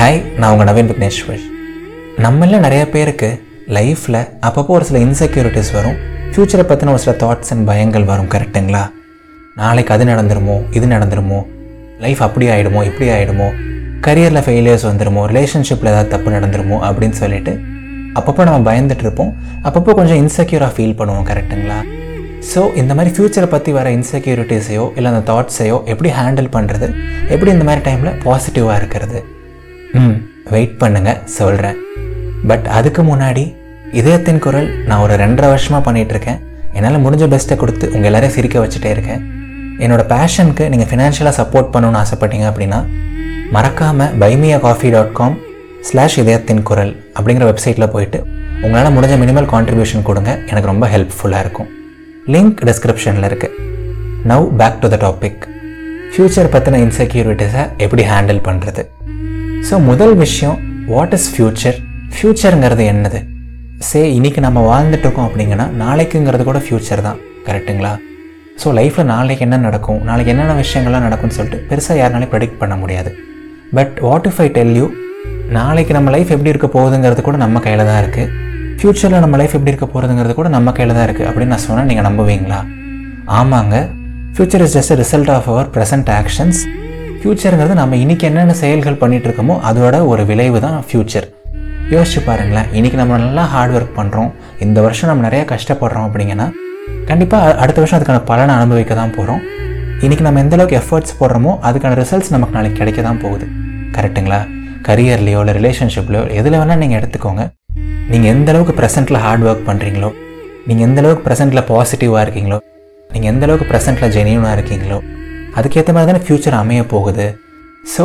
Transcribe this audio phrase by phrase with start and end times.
[0.00, 1.40] Hi நான் உங்கள் நவீன் விக்னேஸ்வர்.
[2.24, 3.40] நம்மள நிறைய பேருக்கு
[3.76, 5.96] லைஃப்பில் அப்பப்போ ஒரு சில இன்செக்யூரிட்டிஸ் வரும்.
[6.30, 8.82] ஃப்யூச்சரை பற்றின ஒரு சில தாட்ஸ் அண்ட் பயங்கள் வரும் கரெக்டுங்களா
[9.54, 11.40] நாளைக்கு அது நடந்துருமோ இது நடந்துருமோ?
[12.04, 13.48] லைஃப் அப்படி ஆகிடுமோ இப்படி ஆகிடுமோ
[14.06, 16.78] கரியரில் ஃபெயிலியர்ஸ் வந்துடுமோ ரிலேஷன்ஷிப்பில் ஏதாவது தப்பு நடந்துருமோ?
[16.88, 17.54] அப்படின்னு சொல்லிட்டு
[18.14, 19.36] அப்பப்போ நம்ம பயந்துட்டு இருப்போம்.
[19.62, 21.78] அப்பப்போ கொஞ்சம் இன்செக்யூராக ஃபீல் பண்ணுவோம் கரெக்டுங்களா
[22.52, 26.88] ஸோ இந்த மாதிரி ஃப்யூச்சரை பற்றி வர இன்செக்யூரிட்டிஸையோ இல்லை அந்த தாட்ஸையோ எப்படி ஹேண்டில் பண்ணுறது
[27.28, 29.20] எப்படி இந்த மாதிரி டைமில் பாசிட்டிவாக இருக்கிறது?
[29.94, 30.16] ம்.
[30.50, 31.76] வெயிட் பண்ணுங்க சொல்கிறேன்
[32.46, 33.54] பட் அதுக்கு முன்னாடி
[33.92, 36.40] இதயத்தின் குரல் நான் ஒரு ரெண்டரை வருஷமாக பண்ணிகிட்டு இருக்கேன்
[36.74, 39.22] என்னால் முடிஞ்ச பெஸ்ட்டை கொடுத்து உங்கள் எல்லாரையும் சிரிக்க வச்சுட்டே இருக்கேன்.
[39.78, 42.84] என்னோட பேஷனுக்கு நீங்கள் ஃபினான்ஷியலாக சப்போர்ட் பண்ணணும்னு ஆசைப்பட்டீங்க அப்படின்னா
[43.52, 45.36] மறக்காமல் buy me a coffee dot com
[45.82, 48.18] slash இதயத்தின் குரல் அப்படிங்கிற வெப்சைட்டில் போயிட்டு
[48.62, 50.38] உங்களால் முடிஞ்ச மினிமல் கான்ட்ரிபியூஷன் கொடுங்க.
[50.46, 51.68] எனக்கு ரொம்ப ஹெல்ப்ஃபுல்லாக இருக்கும்.
[52.26, 53.68] லிங்க் டிஸ்கிரிப்ஷனில் இருக்குது
[54.24, 55.42] now back to the topic
[56.12, 58.82] future பற்றின இன்செக்யூரிட்டிஸை எப்படி ஹேண்டில் பண்ணுறது
[59.68, 60.58] ஸோ முதல் விஷயம்
[60.92, 61.76] வாட் இஸ் ஃப்யூச்சர்
[62.14, 63.18] ஃப்யூச்சருங்கிறது என்னது?
[63.88, 67.18] சே இன்னைக்கு நம்ம வாழ்ந்துட்டு இருக்கோம் அப்படிங்கன்னா நாளைக்குங்கிறது கூட ஃப்யூச்சர் தான்.
[67.46, 67.92] கரெக்ட்டுங்களா
[68.62, 70.00] ஸோ லைஃப்பில் நாளைக்கு என்ன நடக்கும்?
[70.08, 73.10] நாளைக்கு என்னென்ன விஷயங்கள்லாம் நடக்கும்னு சொல்லிட்டு பெருசாக யாருனாலையும் ப்ரெடிக்ட் பண்ண முடியாது.
[73.78, 74.86] But what if I tell you
[75.58, 78.28] நாளைக்கு நம்ம லைஃப் எப்படி இருக்க போகுதுங்கிறது கூட நம்ம கையில் தான் இருக்குது
[78.80, 82.06] ஃப்யூச்சரில் நம்ம லைஃப் எப்படி இருக்க போகிறதுங்கிறது கூட நம்ம கையில் தான் இருக்குது அப்படின்னு நான் சொன்னால் நீங்கள்
[82.08, 82.60] நம்புவீங்களா?
[83.40, 83.76] ஆமாங்க.
[84.34, 86.60] Future is just result of our present actions
[87.20, 91.26] ஃப்யூச்சருங்கிறது நம்ம இன்னைக்கு என்னென்ன செயல்கள் பண்ணிகிட்ருக்கோமோ இருக்கோமோ அதோட ஒரு விளைவு தான் ஃப்யூச்சர்
[91.90, 96.46] யோசிச்சு பாருங்களேன் இன்றைக்கி நம்ம நல்லா ஹார்ட் ஒர்க் பண்ணுறோம் இந்த வருஷம் நம்ம நிறையா கஷ்டப்படுறோம் அப்படிங்கன்னா
[97.06, 99.42] கண்டிப்பாக அடுத்த வருஷம் அதுக்கான பலனை அனுபவிக்க தான் போகிறோம்
[100.04, 103.46] இன்றைக்கி நம்ம எந்த அளவுக்கு எஃபர்ட்ஸ் போடுறோமோ அதுக்கான ரிசல்ட்ஸ் நமக்கு நாளைக்கு கிடைக்க தான் போகுது.
[103.96, 104.40] கரெக்ட்டுங்களா
[104.88, 107.42] கரியர்லையோ இல்லை ரிலேஷன்ஷிப்லையோ எதில் வேணால் நீங்கள் எடுத்துக்கோங்க.
[108.10, 110.10] நீங்கள் எந்த அளவுக்கு ப்ரெசென்ட்டில் ஹார்ட் ஒர்க் பண்ணுறீங்களோ
[110.66, 112.58] நீங்கள் எந்த அளவுக்கு ப்ரெசென்ட்டில் பாசிட்டிவாக இருக்கீங்களோ
[113.10, 114.98] நீங்கள் எந்த அளவுக்கு ப்ரெசென்ட்டில் ஜெனியூனாக இருக்கீங்களோ
[115.58, 117.26] அதுக்கேற்ற மாதிரி தானே ஃப்யூச்சர் அமைய போகுது.
[117.94, 118.04] ஸோ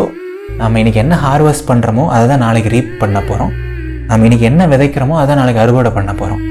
[0.62, 3.54] நம்ம இன்றைக்கி என்ன ஹார்வெஸ்ட் பண்ணுறோமோ அதை தான் நாளைக்கு ரீப் பண்ண போகிறோம்
[4.10, 6.42] நம்ம இன்றைக்கி என்ன விதைக்கிறோமோ அதை நாளைக்கு அறுவடை பண்ண போகிறோம்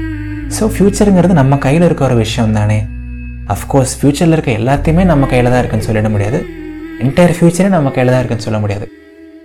[0.55, 2.79] ஸோ ஃப்யூச்சருங்கிறது நம்ம கையில் இருக்க ஒரு விஷயம் தானே.
[3.53, 6.39] அஃப்கோர்ஸ் ஃப்யூச்சரில் இருக்க எல்லாத்தையுமே நம்ம கையில் தான் இருக்குன்னு சொல்லிட முடியாது.
[7.05, 8.85] என்டையர் ஃப்யூச்சரே நம்ம கையில் தான் இருக்குன்னு சொல்ல முடியாது.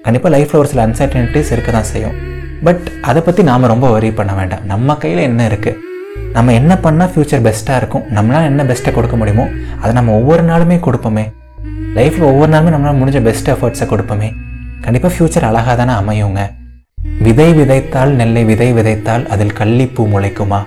[0.05, 2.17] கண்டிப்பாக லைஃப்பில் ஒரு சில அன்சர்டனிட்டிஸ் இருக்க தான் செய்யும்.
[2.67, 4.65] பட் அதை பற்றி நாம் ரொம்ப வரி பண்ண வேண்டாம்.
[4.73, 5.89] நம்ம கையில் என்ன இருக்குது
[6.37, 8.07] நம்ம என்ன பண்ணால் ஃப்யூச்சர் பெஸ்ட்டாக இருக்கும்?
[8.17, 9.47] நம்மளால் என்ன பெஸ்ட்டை கொடுக்க முடியுமோ
[9.83, 11.25] அதை நம்ம ஒவ்வொரு நாளுமே கொடுப்போமே.
[11.97, 14.29] லைஃப்பில் ஒவ்வொரு நாளுமே நம்மளால் முடிஞ்ச பெஸ்ட் எஃபர்ட்ஸை கொடுப்போமே.
[14.85, 16.43] கண்டிப்பாக ஃப்யூச்சர் அழகாக தானே அமையுங்க.
[17.27, 20.61] விதை விதைத்தால் நெல்லை விதை விதைத்தால் அதில் கள்ளிப்பூ முளைக்குமா?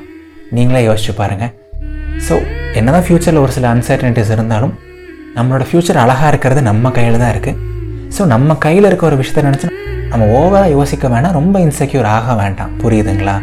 [0.56, 1.52] நீங்களே யோசிச்சு பாருங்கள்
[2.26, 2.36] ஸோ
[2.80, 4.74] என்ன தான் ஃப்யூச்சரில் ஒரு சில அன்சர்டனிட்டிஸ் இருந்தாலும்
[5.38, 7.60] நம்மளோட ஃப்யூச்சர் அழகாக இருக்கிறது நம்ம கையில் தான் இருக்குது
[8.16, 9.70] ஸோ நம்ம கையில் இருக்க ஒரு விஷயத்த நினச்சி
[10.12, 12.74] நம்ம ஓவராக யோசிக்க வேணாம் ரொம்ப இன்செக்யூர் ஆக வேண்டாம்.
[12.82, 13.38] புரியுதுங்களா?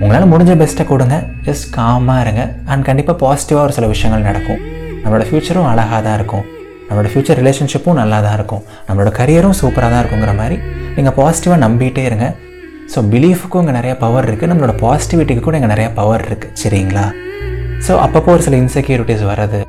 [0.00, 1.16] உங்களால் முடிஞ்ச பெஸ்ட்டை கொடுங்க.
[1.46, 2.42] ஜஸ்ட் காமாக இருங்க.
[2.72, 4.60] அண்ட் கண்டிப்பாக பாசிட்டிவாக ஒரு சில விஷயங்கள் நடக்கும்.
[5.02, 6.44] நம்மளோட ஃப்யூச்சரும் அழகாக தான் இருக்கும்.
[6.88, 8.62] நம்மளோட ஃப்யூச்சர் ரிலேஷன்ஷிப்பும் நல்லா தான் இருக்கும்.
[8.88, 10.56] நம்மளோட கரியரும் சூப்பராக தான் இருக்குங்கிற மாதிரி
[10.96, 12.26] நீங்கள் பாசிட்டிவாக நம்பிகிட்டே இருங்க.
[12.92, 17.04] ஸோ பிலீஃபுக்கும் இங்கே நிறைய பவர் இருக்குது நம்மளோட பாசிட்டிவிட்டிக்கு கூட இங்கே நிறைய பவர் இருக்குது சரிங்களா?
[17.86, 19.60] ஸோ அப்பப்போ ஒரு சில இன்செக்யூரிட்டிஸ் வர்றது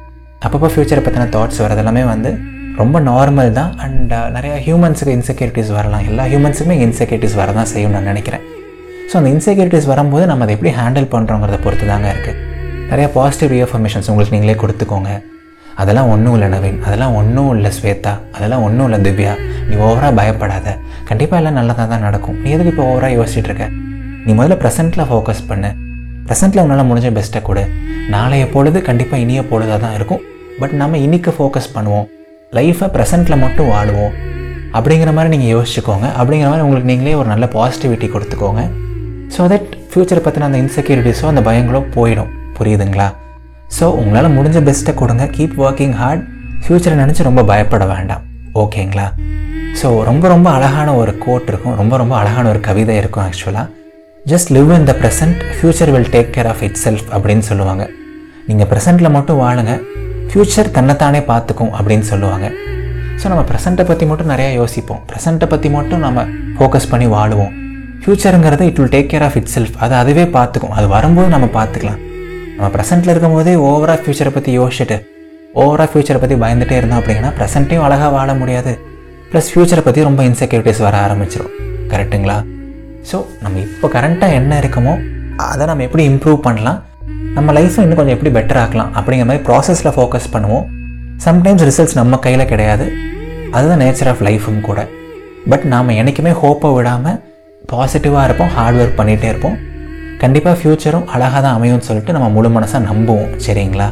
[0.45, 2.31] அப்பப்போ ஃப்யூச்சரை பற்றின தாட்ஸ் வர்றது எல்லாமே வந்து
[2.81, 3.71] ரொம்ப நார்மல் தான்.
[3.83, 6.03] அண்ட் நிறையா ஹியூமன்ஸுக்கு இன்செக்யூரிட்டிஸ் வரலாம்.
[6.09, 8.43] எல்லா ஹியூமன்ஸுக்குமே இன்செக்யூரிட்டிஸ் வர தான் செய்யும் நான் நினைக்கிறேன்.
[9.09, 12.41] ஸோ அந்த இன்செக்யூரிட்டிஸ் வரும்போது நம்ம அதை எப்படி ஹேண்டில் பண்ணுறோங்கிறத பொறுத்து தாங்க இருக்குது
[12.91, 15.11] நிறையா பாசிட்டிவ் ரீஅஃபர்மேஷன்ஸ் உங்களுக்கு நீங்களே கொடுத்துக்கோங்க.
[15.81, 16.77] அதெல்லாம் ஒன்றும் இல்லை நவீன்.
[16.87, 18.13] அதெல்லாம் ஒன்றும் இல்லை ஸ்வேதா.
[18.35, 19.33] அதெல்லாம் ஒன்றும் இல்லை திவ்யா.
[19.69, 20.67] நீ ஓவராக பயப்படாத.
[21.09, 22.37] கண்டிப்பாக எல்லாம் நல்லதாக தான் நடக்கும்.
[22.43, 23.67] நீ எதுக்கு இப்போ ஓவராக யோசிச்சுட்டு இருக்க?
[24.25, 25.71] நீ முதல்ல ப்ரெசென்ட்டில் ஃபோக்கஸ் பண்ணு.
[26.27, 27.63] ப்ரெசென்ட்டில் உன்னால் முடிஞ்ச பெஸ்ட்டை கொடு.
[28.13, 30.21] நாளைய பொழுது கண்டிப்பாக இனிய பொழுதாக தான் இருக்கும்.
[30.61, 32.07] பட் நம்ம இன்னைக்கு ஃபோக்கஸ் பண்ணுவோம்.
[32.57, 34.13] லைஃப்பை ப்ரெசென்ட்டில் மட்டும் வாழுவோம்.
[34.77, 36.07] அப்படிங்கிற மாதிரி நீங்கள் யோசிச்சுக்கோங்க.
[36.19, 38.63] அப்படிங்கிற மாதிரி உங்களுக்கு நீங்களே ஒரு நல்ல பாசிட்டிவிட்டி கொடுத்துக்கோங்க.
[39.35, 42.33] ஸோ தட் ஃப்யூச்சரை பற்றின அந்த இன்செக்யூரிட்டிஸோ அந்த பயங்களோ போயிடும்.
[42.57, 43.07] புரியுதுங்களா?
[43.77, 45.23] ஸோ உங்களால் முடிஞ்ச பெஸ்ட்டை கொடுங்க.
[45.35, 46.23] கீப் ஒர்க்கிங் ஹார்ட்
[46.63, 48.23] ஃப்யூச்சரை நினச்சி ரொம்ப பயப்பட வேண்டாம்.
[48.63, 49.07] ஓகேங்களா
[49.79, 51.75] ஸோ ரொம்ப ரொம்ப அழகான ஒரு கோட் இருக்கும்.
[51.81, 53.67] ரொம்ப ரொம்ப அழகான ஒரு கவிதை இருக்கும் ஆக்சுவலாக
[54.31, 57.83] just live in the present future will take care of itself அப்படின்னு சொல்லுவாங்க.
[58.47, 59.73] நீங்கள் ப்ரெசென்ட்டில் மட்டும் வாழுங்க.
[60.29, 62.47] ஃப்யூச்சர் தன்னைத்தானே பார்த்துக்கும் அப்படின்னு சொல்லுவாங்க.
[63.19, 65.03] ஸோ நம்ம ப்ரெசண்ட்டை பற்றி மட்டும் நிறையா யோசிப்போம்.
[65.11, 66.25] ப்ரெசண்ட்டை பற்றி மட்டும் நம்ம
[66.57, 67.53] ஃபோக்கஸ் பண்ணி வாழுவோம்.
[68.01, 70.75] ஃப்யூச்சருங்கிறது it will take care of itself அது அதுவே பார்த்துக்கும்.
[70.79, 72.01] அது வரும்போது நம்ம பார்த்துக்கலாம்.
[72.57, 74.97] நம்ம ப்ரெசென்ட்டில் இருக்கும் போதே ஓவராக ஃப்யூச்சரை பற்றி யோசிச்சுட்டு
[75.61, 78.71] ஓவராக ஃப்யூச்சரை பற்றி பயந்துகிட்டே இருந்தோம் அப்படின்னா ப்ரெசென்ட்டையும் அழகாக வாழ முடியாது.
[79.31, 81.53] ப்ளஸ் ஃப்யூச்சரை பற்றி ரொம்ப இன்செக்யூரிட்டிஸ் வர ஆரம்பிச்சிடும்
[81.91, 82.37] கரெக்டுங்களா
[83.09, 84.93] ஸோ நம்ம இப்போ கரண்ட்டாக என்ன இருக்குமோ
[85.49, 86.79] அதை நம்ம எப்படி இம்ப்ரூவ் பண்ணலாம்
[87.37, 90.65] நம்ம லைஃப்பை இன்னும் கொஞ்சம் எப்படி பெட்டர் ஆக்கலாம் அப்படிங்கிற மாதிரி ப்ராசஸில் ஃபோக்கஸ் பண்ணுவோம்.
[91.25, 92.85] சம்டைம்ஸ் ரிசல்ட்ஸ் நம்ம கையில் கிடையாது.
[93.55, 94.79] அதுதான் நேச்சர் ஆஃப் லைஃபும் கூட.
[95.51, 97.17] பட் நாம் என்றைக்குமே ஹோப்பை விடாமல்
[97.71, 99.57] பாசிட்டிவாக இருப்போம் ஹார்ட் ஒர்க் பண்ணிகிட்டே இருப்போம்.
[100.21, 103.31] கண்டிப்பாக ஃப்யூச்சரும் அழகாக தான் அமையும்னு சொல்லிட்டு நம்ம முழு மனசாக நம்புவோம்.
[103.45, 103.87] சரிங்களா?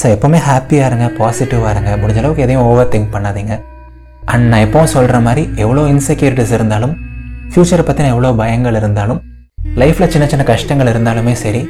[0.00, 1.90] ஸோ எப்போவுமே ஹாப்பியாக இருங்க பாசிட்டிவாக இருங்க.
[2.02, 3.54] முடிஞ்ச அளவுக்கு எதையும் ஓவர் திங்க் பண்ணாதீங்க.
[4.32, 6.94] அண்ட் நான் எப்பவும் சொல்கிற மாதிரி எவ்வளோ இன்செக்யூரிட்டிஸ் இருந்தாலும்
[7.52, 9.20] ஃப்யூச்சரை பற்றின எவ்வளோ பயங்கள் இருந்தாலும்
[9.80, 11.62] லைஃப்பில் சின்ன சின்ன கஷ்டங்கள் இருந்தாலுமே சரி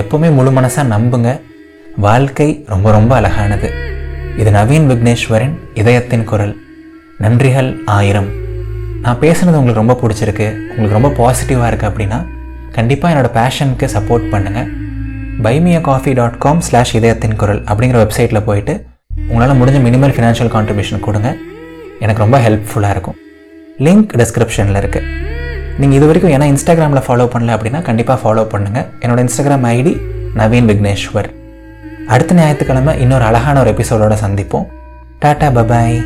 [0.00, 1.30] எப்போவுமே முழு மனசாக நம்புங்க.
[2.06, 3.68] வாழ்க்கை ரொம்ப ரொம்ப அழகானது.
[4.40, 6.54] இது நவீன் விக்னேஸ்வரின் இதயத்தின் குரல்.
[7.24, 8.30] நன்றிகள் ஆயிரம்.
[9.04, 10.48] நான் பேசுனது உங்களுக்கு ரொம்ப பிடிச்சிருக்கு.
[10.70, 12.18] உங்களுக்கு ரொம்ப பாசிட்டிவாக இருக்குது அப்படின்னா
[12.76, 14.68] கண்டிப்பாக என்னோட பேஷனுக்கு சப்போர்ட் பண்ணுங்கள்
[15.44, 18.74] buy me a coffee dot com slash இதயத்தின் குரல் அப்படிங்கிற வெப்சைட்டில் போயிட்டு
[19.30, 21.30] உங்களால் முடிஞ்ச மினிமல் ஃபினான்ஷியல் கான்ட்ரிபியூஷன் கொடுங்க.
[22.04, 23.16] எனக்கு ரொம்ப ஹெல்ப்ஃபுல்லாக இருக்கும்.
[23.86, 25.08] லிங்க் டிஸ்கிரிப்ஷனில் இருக்குது
[25.80, 29.94] நீங்கள் இது வரைக்கும் ஏன்னா இன்ஸ்டாகிராமில் ஃபாலோ பண்ணல அப்படின்னா கண்டிப்பாக ஃபாலோ பண்ணுங்கள் என்னோட இன்ஸ்டாகிராம் ஐடி
[30.40, 31.28] நவீன் விக்னேஸ்வர்
[32.14, 34.66] அடுத்த ஞாயிற்றுக்கிழமை இன்னொரு அழகான ஒரு எபிசோடோட சந்திப்போம்.
[35.24, 35.98] Tata bye bye